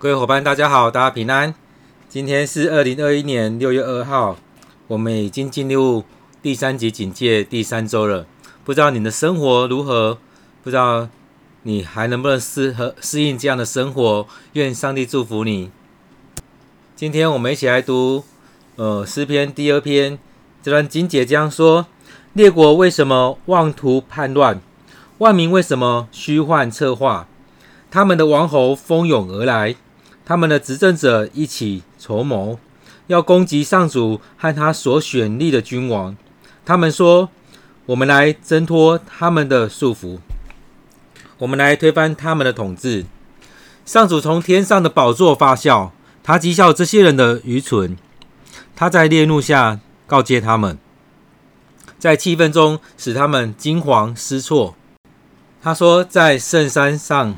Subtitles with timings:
[0.00, 1.52] 各位伙伴，大家好，大家平安。
[2.08, 4.36] 今天是二零二一年六月二号，
[4.86, 6.04] 我们已经进入
[6.40, 8.24] 第三级警戒第三周了。
[8.64, 10.18] 不知道你的生活如何？
[10.62, 11.08] 不知道
[11.64, 14.24] 你还能不能适合适应这样的生活？
[14.52, 15.72] 愿上帝祝福你。
[16.94, 18.22] 今天我们一起来读
[18.76, 20.16] 呃诗篇第二篇，
[20.62, 21.88] 这段经节这样说：
[22.34, 24.60] 列国为什么妄图叛乱？
[25.18, 27.26] 万民为什么虚幻策划？
[27.90, 29.74] 他们的王侯蜂拥而来。
[30.28, 32.58] 他们的执政者一起筹谋，
[33.06, 36.14] 要攻击上主和他所选立的君王。
[36.66, 37.30] 他们说
[37.86, 40.18] ：“我们来挣脱他们的束缚，
[41.38, 43.06] 我们来推翻他们的统治。”
[43.86, 47.96] 上主从天上的宝座发笑，他讥笑这些人的愚蠢。
[48.76, 50.78] 他在烈怒下告诫他们，
[51.98, 54.74] 在气愤中使他们惊惶失措。
[55.62, 57.34] 他说：“在圣山上。”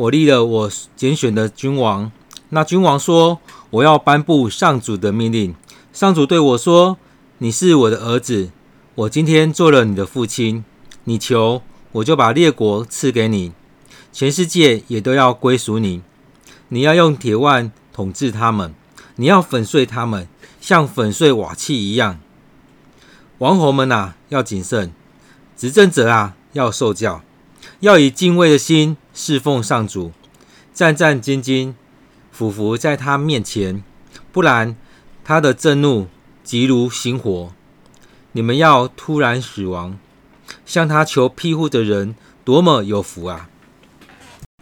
[0.00, 2.10] 我立了我拣选的君王。
[2.48, 5.54] 那君王说：“我要颁布上主的命令。”
[5.92, 6.96] 上主对我说
[7.36, 8.50] ：“你是我的儿子，
[8.94, 10.64] 我今天做了你的父亲。
[11.04, 11.60] 你求，
[11.92, 13.52] 我就把列国赐给你，
[14.10, 16.00] 全世界也都要归属你。
[16.68, 18.74] 你要用铁腕统治他们，
[19.16, 20.26] 你要粉碎他们，
[20.62, 22.18] 像粉碎瓦器一样。
[23.36, 24.92] 王侯们啊，要谨慎；
[25.54, 27.20] 执政者啊，要受教。”
[27.80, 30.12] 要以敬畏的心侍奉上主，
[30.72, 31.74] 战战兢兢，
[32.32, 33.84] 俯伏在他面前，
[34.32, 34.74] 不然
[35.22, 36.06] 他的震怒
[36.42, 37.52] 急如星火。
[38.32, 39.98] 你们要突然死亡，
[40.64, 42.14] 向他求庇护的人
[42.46, 43.50] 多么有福啊！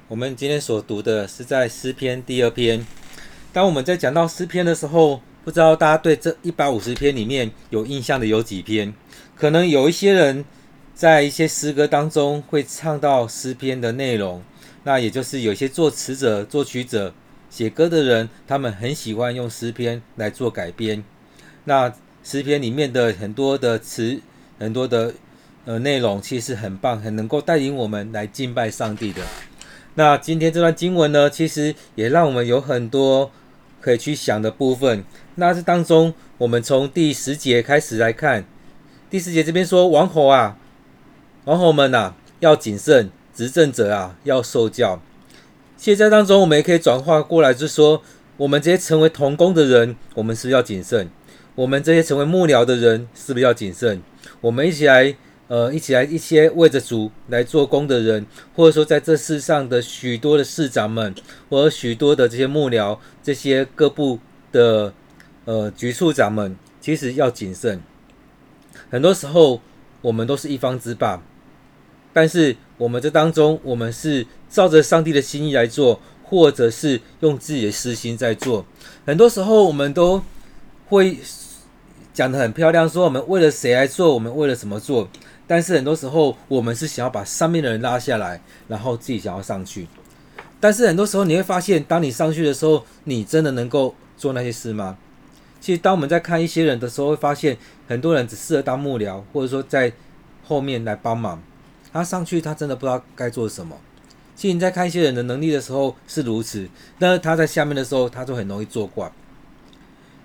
[0.09, 2.85] 我们今天所读的是在诗篇第二篇。
[3.53, 8.93] 当我们在讲到诗篇的时候，不知道大家对这一百五十篇里面有印象的有几篇？
[9.37, 10.45] 可能有一些人。
[10.99, 14.43] 在一些诗歌当中会唱到诗篇的内容，
[14.83, 17.15] 那也就是有些作词者、作曲者、
[17.49, 21.05] 写歌的人，他们很喜欢用诗篇来做改编。
[21.67, 24.21] 那诗篇里面的很多的词、
[24.59, 25.15] 很多的
[25.67, 29.23] 呃内容，其实很棒，很能够带领我们来敬拜上帝的。
[29.95, 33.31] 那今天这段经文呢，其实也让我们有很多
[33.81, 35.05] 可以去想的部分。
[35.37, 38.45] 那这当中，我们从第十节开始来看，
[39.09, 40.59] 第十节这边说王侯啊。
[41.45, 45.01] 王侯们呐、要谨慎；执政者啊，要受教。
[45.77, 48.03] 现在当中，我们也可以转化过来，就是说，
[48.37, 51.09] 我们这些成为同工的人，我们是要谨慎？
[51.55, 54.03] 我们这些成为幕僚的人，是不是要谨慎？
[54.41, 55.17] 我们一起来，
[55.49, 61.15] 呃，一起来，一些为着主来做工的人，或者说在这世上的许多的市长们，
[61.49, 64.19] 或者许多的这些幕僚，这些各部
[64.53, 64.93] 的
[65.47, 67.81] 呃局处长们，其实要谨慎。
[68.91, 69.61] 很多时候，
[70.01, 71.23] 我们都是一方之霸。
[72.13, 78.65] 但是我们这当中，我们是照着上帝的心意来做，或者是用自己的私心在做。
[79.07, 80.23] 很多时候，我们都
[80.89, 81.19] 会
[82.13, 85.09] 讲的很漂亮，说我们为了谁来做，我们为了什么做。
[85.47, 89.87] 但是很多时候，我们是想要把上面的人拉下来，然后自己想要上去。
[90.61, 94.99] 但是很多时候，你会发现，当你上去的时候，你真的能够做那些事吗？
[95.61, 99.93] 其实，当我们在看一些人的时候，会发现很多人只适合当幕僚，或者说在
[100.47, 101.43] 后面来帮忙。
[101.93, 103.77] 他上去，他真的不知道该做什么。
[104.37, 109.11] 其实你在看一些人的能力的时候是如此，但是他在下面的时候，他就很容易作怪。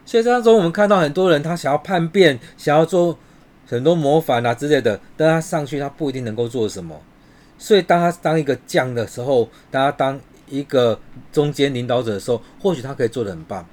[0.05, 3.17] 所以当中，我们看到很多人，他想要叛变，想要做
[3.65, 7.01] 很多谋反啊之类的，但他上去，他不一定能够做什么。
[7.57, 10.99] 所以，当他当一个将的时候，当他当一个
[11.31, 13.65] 中间领导者的时候，或许他可以做得很棒。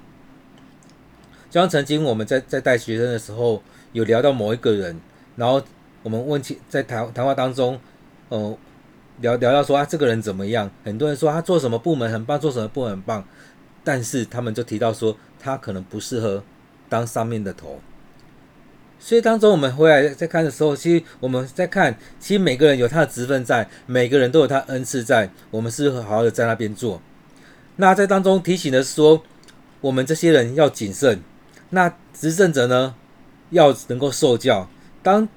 [1.51, 4.99] 就像曾经我们在在带学生的时候，有聊到某一个人，
[5.35, 5.61] 然后。
[6.03, 7.79] 我们问起在谈谈话当中，
[8.29, 8.57] 呃，
[9.19, 10.67] 聊聊到说啊，这个人怎么样？
[10.83, 13.23] 很多人说他做什么部门很棒，做什么部门很棒，
[13.83, 16.43] 但是他们就提到说他可能不适合
[16.89, 17.79] 当上面的头。
[18.99, 26.99] 所以当中我们回来再看的时候，其实我们在看，其实每个人有他的职分在，每个人都有他恩赐在，我们是好好的在那边做。
[27.75, 29.21] 那在当中提醒的是说，
[29.81, 31.21] 我们这些人要谨慎，
[31.71, 32.95] 那执政者呢，
[33.49, 34.69] 要能够受教。
[35.03, 35.27] 当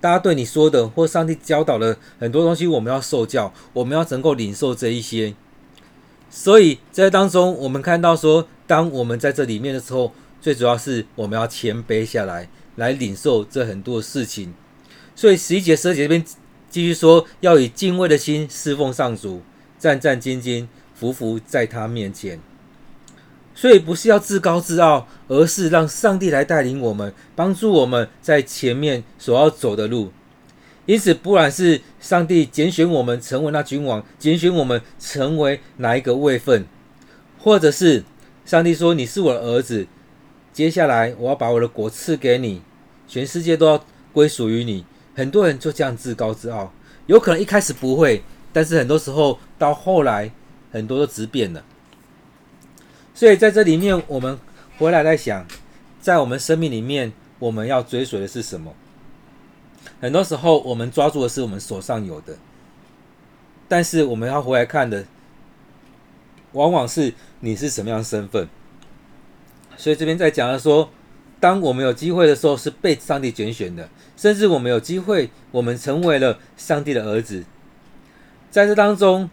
[0.00, 5.34] 大家对你说的，或上帝教导的很多东西，我们要受教，我们要能够领受这一些。
[6.30, 14.54] 所以在当中，我们看到说，当我们在这里面的时候，最主要是我们要谦卑下来，来领受这很多事情。
[15.16, 16.24] 所以十一节、十二节这边
[16.70, 19.42] 继续说，要以敬畏的心侍奉上主，
[19.78, 22.38] 战战兢兢，服服在他面前。
[23.58, 30.12] 所以不是要自高自傲，而是让上帝来带领我们，帮助我们在前面所要走的路。
[30.86, 36.66] 因此，不管是上帝拣选我们成为那君王，拣选我们成为哪一个位份，
[37.40, 38.04] 或者是
[38.44, 39.88] 上帝说你是我的儿子，
[40.52, 42.62] 接下来我要把我的国赐给你，
[43.08, 44.84] 全世界都要归属于你。
[45.16, 46.72] 很多人就这样自高自傲，
[47.06, 48.22] 有可能一开始不会，
[48.52, 50.30] 但是很多时候到后来，
[50.70, 51.64] 很多都质变了。
[53.18, 54.38] 所以在这里面，我们
[54.78, 55.44] 回来在想，
[56.00, 58.72] 在我们生命里面，我们要追随的是什么？
[60.00, 62.36] 很多时候，我们抓住的是我们手上有的，
[63.66, 65.04] 但是我们要回来看的，
[66.52, 68.48] 往往是你是什么样的身份。
[69.76, 70.88] 所以这边在讲的说，
[71.40, 73.88] 当我们有机会的时候，是被上帝拣选的。
[74.16, 77.44] 甚至我们有机会，我们成为了上帝的儿子。
[78.48, 79.28] 在这当中，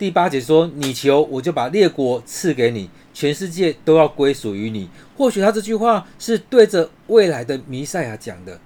[0.00, 8.58] 第八节说：“你求，我就把列国赐给你，全世界都要归属于你。”或许他这句话是对着未来的弥赛亚讲的。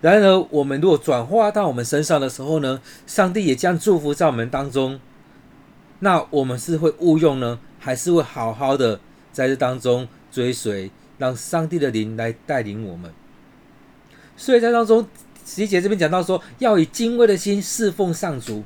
[0.00, 5.00] 然而，我们如果转化到我们身上的时候呢，上帝也将祝福在我们当中。
[5.98, 9.00] 那我们是会误用呢，还是会好好的
[9.32, 13.12] 在这当中追随，让上帝的灵来带领我们？
[14.36, 15.04] 所以在当中，
[15.44, 18.62] 十一节这边讲到说，要以敬畏的心侍奉上主。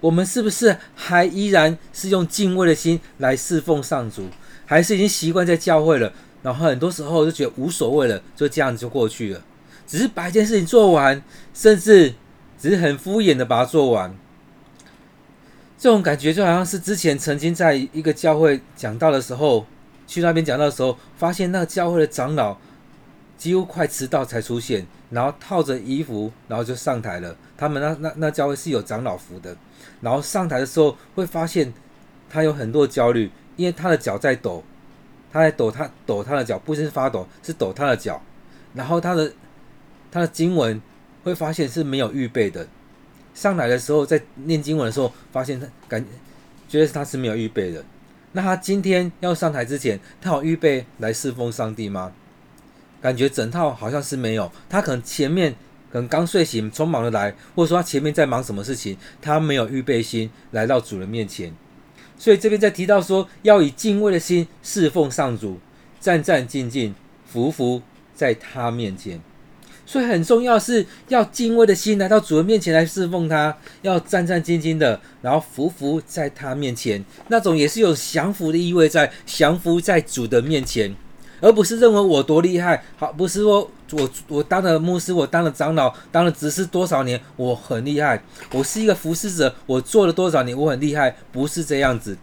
[0.00, 4.28] 我们是不是还依然是用敬畏的心来侍奉上主？
[4.64, 6.12] 还是已经习惯在教会了？
[6.42, 9.42] 然后很多时候就觉得无所谓了，就这样子就过去了。
[9.86, 11.22] 只是把一件事情做完，
[11.54, 12.14] 甚至
[12.58, 14.14] 只是很敷衍的把它做完。
[15.78, 19.66] 这种感觉就好像是之前曾经在一个教会讲道的时候，
[20.06, 22.56] 去那边讲道的时候，发现那个教会的长老
[23.36, 24.86] 几乎快迟到才出现。
[25.08, 27.36] 然后套着衣服，然后就上台了。
[27.56, 29.56] 他们那那那教会是有长老服的。
[30.00, 31.72] 然后上台的时候，会发现
[32.28, 34.64] 他有很多焦虑，因为他的脚在抖，
[35.32, 38.20] 他在抖，他抖他的脚，不是发抖，是抖他的脚。
[38.74, 39.32] 然后他的
[40.10, 40.82] 他的经文
[41.22, 42.66] 会发现是没有预备的。
[43.32, 46.04] 上来的时候，在念经文的时候，发现他感
[46.68, 47.84] 觉得他是没有预备的。
[48.32, 52.12] 那他今天要上台之前，他有预备来侍奉上帝吗？
[53.00, 55.54] 感觉整套好像是没有，他可能前面
[55.92, 61.52] 可能刚睡醒，匆忙的来，或者说他前面在忙什么事情，他没有预备心来到主人面前，
[62.18, 65.58] 所以这边在提到说，要以敬畏的心侍奉上主，
[66.00, 66.92] 战战兢兢，
[67.24, 67.80] 服服
[68.14, 69.20] 在他面前，
[69.84, 80.94] 所以很重要是要敬畏的心来到主人面前来侍奉他，要战战兢兢的，然后服服在他面前，那种也是有降服的意味在，降服在主的面前。
[81.46, 88.20] 而不是认为我多厉害，好，不是说我我当了牧师，我当了长老，当了执事多少年，我很厉害，
[88.50, 92.18] 我是一个服侍者，我做了多少年，我很厉害，不是这样子。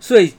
[0.00, 0.32] 所以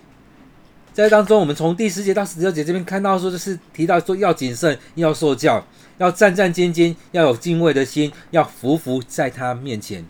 [0.94, 5.64] 在当中，我们从第十节到十六节这边看到说，就是提到说要谨慎，要受教，
[6.00, 10.04] 要战战兢兢，要有敬畏的心，要服服在他面前。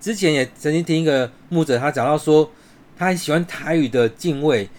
[0.00, 2.50] 之前也曾经听一个牧者他讲到说，
[2.96, 4.70] 他很喜欢台语的敬畏。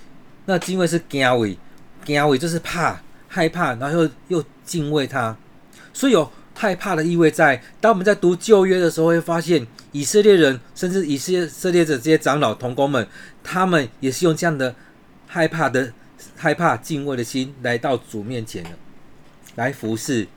[0.49, 1.57] 那敬畏是惊畏，
[2.15, 5.35] 惊畏就是怕、害怕，然后又又敬畏他，
[5.93, 7.61] 所以有害怕的意味在。
[7.81, 13.05] 当我们在读旧约的时候，会发现以色列人，甚至以色列的这些长老同工们，
[13.43, 14.73] 他们也是用这样的
[15.27, 15.91] 害怕的、
[16.37, 18.69] 害怕敬畏的心来到主面前的，
[19.55, 20.27] 来服侍。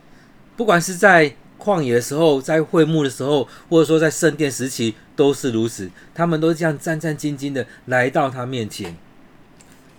[0.57, 5.89] 不管是在旷野的时候，在会幕的时候，或者说在圣殿时期，都是如此。
[6.13, 8.95] 他们都这样战战兢兢的来到他面前。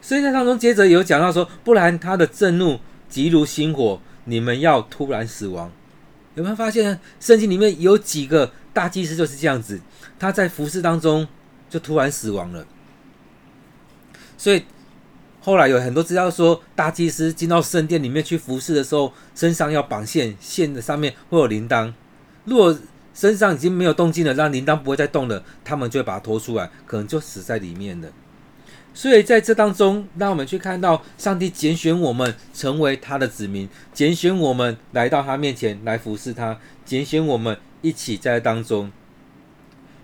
[0.03, 5.71] 所以在当中，接着有讲到说，不然他的震怒急如星火，你们要突然死亡。
[6.35, 6.99] 有没有发现？
[7.21, 9.81] 圣经里面有几个大祭司就是这样子，
[10.19, 11.29] 他在服侍当中
[11.71, 12.67] 就突然死亡了。
[14.37, 14.65] 所以
[15.41, 21.93] 后来有很多资料说，大祭司进到圣殿里面去服侍的时候，身上要绑线，线的上面会有铃铛。
[22.45, 22.77] 如果
[23.15, 28.09] 身上已经没有动静了，让铃铛不会再动了，他们就会把它拖出来，可能就死在里面了。
[28.95, 38.93] 所以在这当中，让我们去看到上帝拣选我们成为他的子民，拣选我们来到他面前来服侍他，拣选我们一起在当中。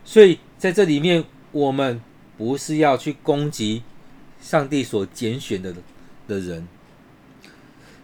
[0.05, 2.01] 所以在这里面，我们
[2.39, 3.83] 不是要去攻击
[4.41, 5.75] 上帝所拣选的
[6.27, 6.67] 的人。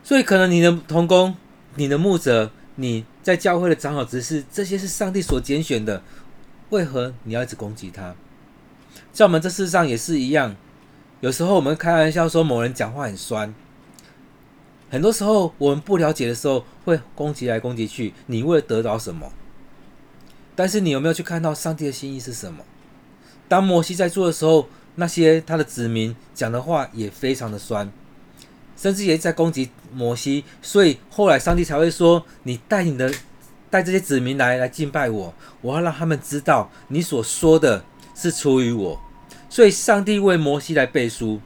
[0.03, 1.35] 所以可能你的同工、
[1.76, 6.03] 你的牧者、你在教会的长老执事，这些是上帝所拣选的，
[6.69, 8.14] 为何你要一直攻击他？
[9.12, 10.55] 在我们这世上也是一样。
[11.25, 13.54] 有时候我们开玩笑说某人讲话很酸，
[14.90, 19.33] 很多时候我们不了解的时候会攻击来攻击去，你为了得到什么？
[20.54, 22.62] 但是你有没有去看到上帝的心意是什么？
[23.49, 27.90] 当摩西在做的时候，那些他的子民讲的话也非常的酸，
[28.76, 33.11] 甚至也在攻击摩西，所以后来上帝才会说：“你带你的
[33.71, 37.83] 带这些子民来来敬拜我，我要让他们知道你所说的
[38.14, 39.00] 是出于我。”
[39.54, 41.40] 所以上帝为摩西来背书，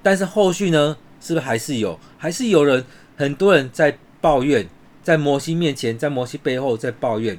[0.00, 2.84] 但是后续呢，是不是还是有，还是有人，
[3.16, 4.68] 很多人在抱怨，
[5.02, 7.36] 在摩西面前，在摩西背后在抱怨，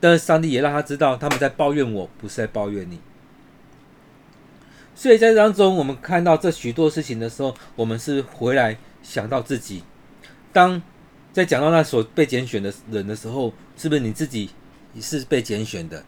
[0.00, 3.00] 但是上帝也让他知道，他们在抱怨我，不是在抱怨你。
[4.94, 9.82] 所以在当中，我们看到这许多事情的时候，我们是回来想到自己。
[10.52, 10.82] 当
[11.32, 14.50] 在讲到那所被拣选的人的时候，是不是你自己
[14.92, 16.04] 也是被拣选的？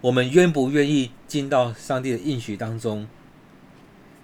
[0.00, 3.06] 我们愿不愿意进到上帝的应许当中？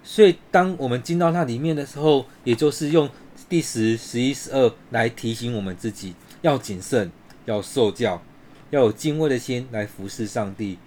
[0.03, 3.09] 所以，当我们进到那里面的时候，也就是用
[3.49, 7.11] 第十、十一、十二来提醒我们自己，要谨慎，
[7.45, 8.21] 要受教，
[8.69, 10.77] 要有敬畏的心来服侍上帝，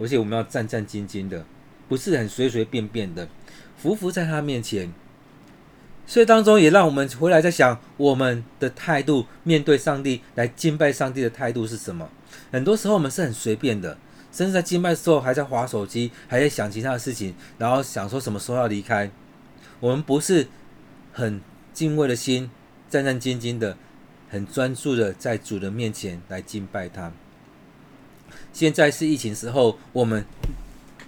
[0.00, 1.44] 而且我们要战战兢兢的。
[1.88, 3.28] 不是很随随便便的，
[3.82, 4.92] 匍匐在他面前，
[6.06, 12.08] 所以当中也让我们回来在想，我们的态度面对上帝来敬拜上帝的态度是什么？
[12.52, 13.98] 很多时候我们是很随便的，
[14.32, 19.10] 甚至在敬拜的时候还在划手机，还在想其他的事情，然后想说什么时候要离开。
[19.80, 20.48] 我们不是
[21.12, 21.40] 很
[21.72, 22.50] 敬畏的心，
[22.88, 23.76] 战战兢兢的，
[24.28, 27.12] 很专注的在主的面前来敬拜他。
[28.52, 30.24] 现在是疫情时候，我们。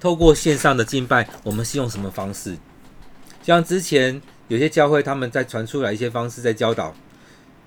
[0.00, 2.57] 透过线上的敬拜，我们是用什么方式？
[3.41, 6.93] 像之前有些教会他们在传出来一些方式，在教导，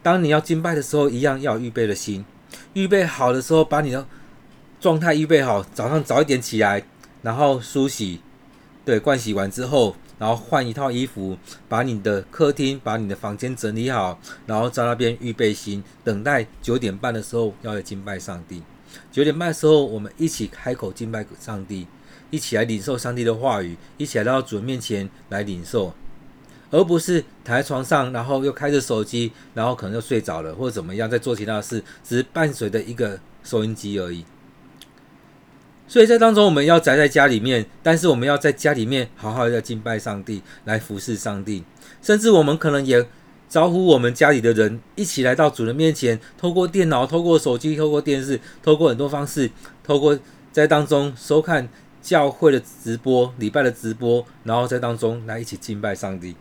[0.03, 2.25] 当你要敬拜的时候，一样要预备的心，
[2.73, 4.05] 预备好的时候，把你的
[4.85, 6.85] 状态预备好，早上早一点起来，
[7.23, 8.21] 然后梳洗，
[8.85, 11.35] 对，盥洗完之后，然后换一套衣服，
[11.67, 18.61] 把你的客厅、把你的房间整理好，然后在那边预备心，等待九点半的时候要来敬拜上帝。
[19.11, 21.87] 九点半的时候，我们一起开口敬拜上帝。
[22.29, 25.95] 一起来领受上帝的话语，一起来到主面前来领受，
[26.69, 34.23] 而不是躺在床上，然后又开着手机，然后可能又睡着了，或者怎么样，在做其他的事，只是伴随着一个收音机而已。
[35.87, 41.63] 所以在当中，我们要宅在家里面，但是我们要在家里面好好的敬拜上帝，来服侍上帝，
[42.01, 43.05] 甚至我们可能也
[43.47, 49.49] 招呼我们家里的人一起来到主人面前，透过电脑、透过手机、透过电视、透过很多方式，
[49.83, 50.17] 透过
[50.51, 51.67] 在当中收看。
[52.05, 56.35] 教会的直播，礼拜的直播，然后在当中来一起敬拜上帝。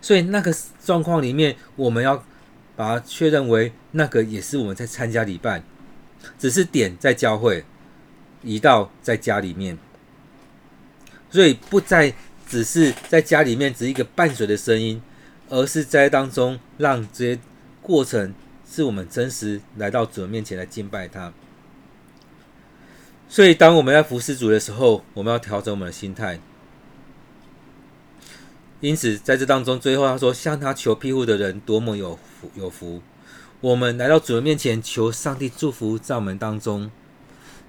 [0.00, 0.54] 所以那个
[0.84, 2.24] 状况里面，我们要
[2.76, 5.64] 把它确认为那个也是我们在参加礼拜，
[6.38, 7.64] 只是点在教会，
[8.44, 9.76] 移到在家里面。
[11.30, 12.14] 所以不再
[12.48, 15.02] 只是在家里面只是一个伴随的声音，
[15.48, 17.40] 而是在当中让这些
[17.82, 18.32] 过程
[18.70, 21.32] 是我们真实来到主面前来敬拜他。
[23.28, 26.38] 所以，当我们在服侍主的时候，我们要调整我们的心态。
[28.80, 33.02] 因此，在这当中，最后他说：“向他求庇护的人多么有福有福。”
[33.60, 36.92] 我们来到主的面前，求上帝祝福在我们当中。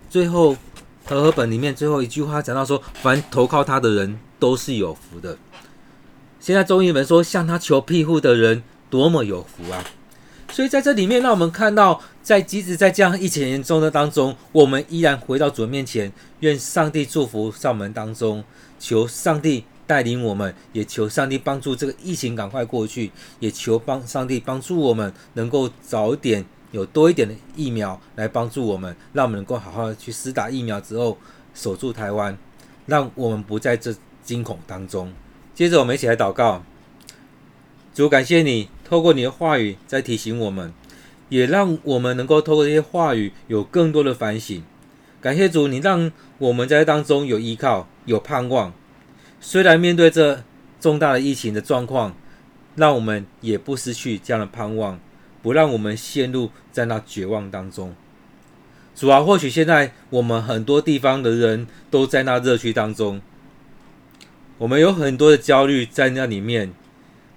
[0.09, 0.55] 最后，
[1.05, 5.38] 和合本里面最后一句话讲到说：“凡投靠他的人都是有福的。”
[6.39, 9.83] 现在中译本说：“向他求庇护的人多么有福啊！”
[10.51, 18.43] 所以在这里面，让我们看到，在即使在这样疫情严重的当中，我们依然回到主面前，愿上帝祝福上门当中，
[18.79, 26.45] 求上帝带领我们，也求上帝帮助这个疫情赶快过去，也求帮上帝帮助我们能够早点
[26.75, 31.17] 有多一点的疫苗来帮助我们，让我们能够好好的去施打疫苗之后
[31.53, 32.38] 守住台湾，
[32.86, 35.13] 让我们不在这惊恐当中。
[35.53, 36.62] 接着我们一起来祷告。
[37.94, 40.74] 主，感谢你透过你的话语在提醒我们，
[41.29, 44.62] 也让我们能够透过这些话语有更多的反省。
[45.22, 48.74] 感谢主，你让我们在当中有依靠、有盼望。
[49.39, 50.44] 虽然面对这
[50.82, 52.13] 重大的疫情的状况，
[52.75, 55.00] 让我们也不失去这样的盼望，
[55.45, 57.93] 不让我们陷入在那绝望当中。
[58.95, 63.21] 主啊，或许现在我们很多地方的人都在那热区当中，
[64.57, 66.73] 我们有很多的焦虑在那里面。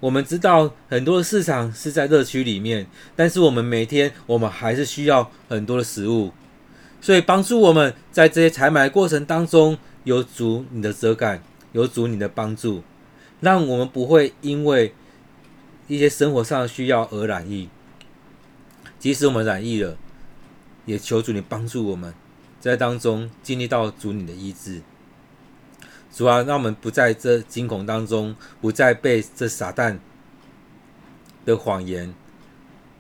[0.01, 6.33] 我们知道很多的市场是在热区里面，但是我们每天我们还是需要很多的食物，
[7.03, 12.83] 所以帮助我们在这些采买过程当中有主你的遮盖，有主你的帮助，
[13.41, 14.95] 让我们不会因为
[15.89, 17.69] 一些生活上的需要而染疫。
[18.99, 19.97] 即使我们染疫了，
[20.87, 22.13] 也求主你帮助我们
[22.61, 24.83] 在当中经历到主你的医治。
[26.13, 29.99] 主啊，让我们不在这惊恐当中，不再被这撒旦
[31.45, 32.13] 的谎言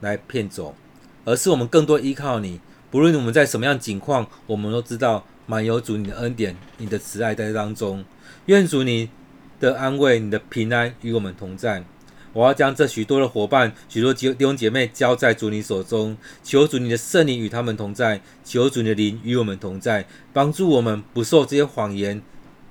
[0.01, 0.77] 来骗走，
[1.25, 2.61] 而是我们更多依靠你。
[2.91, 8.05] 不论我们在什么样境况，我们都知道满有主你的恩典、你的慈爱在当中。
[8.47, 9.11] 愿主你
[9.59, 11.85] 的安慰、你的平安与我们同在。
[12.33, 22.23] 我要将这许多的伙伴、许多弟兄姐妹交在主你手中，求主你的圣灵与他们同在，求主你的灵与我们同在，帮助我们不受这些谎言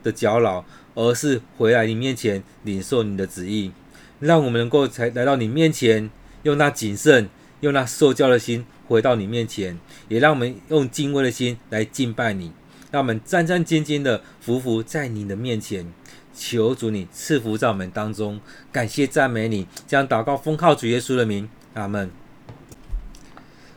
[0.04, 3.72] 的搅扰，而是回来你面前领受你的旨意，
[4.20, 6.10] 让我们能够才来到你面前，
[6.44, 7.30] 用那谨慎、
[7.62, 12.52] 用那受教的心回到你面前，也让我们用敬畏的心来敬拜你，
[12.92, 15.92] 让我们战战兢兢的匍匐在你的面前，
[16.38, 18.40] 求主你赐福在我们当中，
[18.72, 22.12] 感谢赞美你，将祷告封靠主耶稣的名，阿门。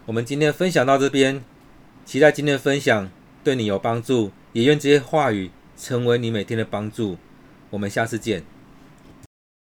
[0.04, 1.42] 我们今天分享到这边，
[2.04, 3.10] 期待今天的分享
[3.42, 7.16] 对你有帮助，也愿这些话语成为你每天的帮助。
[7.70, 8.44] 我们下次见。